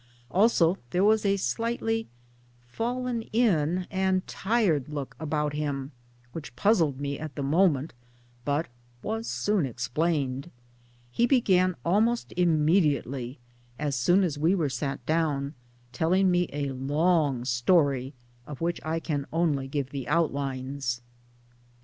[0.31, 2.07] Also there was a slightly"
[2.67, 5.91] fallen in" and tired look about him
[6.31, 7.93] which puzzled me at the moment,
[8.43, 8.67] but
[9.03, 10.49] was soon explained.
[11.11, 13.37] He began almost immediately
[13.77, 15.53] as soon as we were sat down
[15.91, 18.15] telling me a long story
[18.47, 21.03] of which I can only give the outlines.